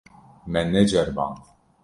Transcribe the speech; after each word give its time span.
Me 0.55 0.63
neceriband. 0.71 1.45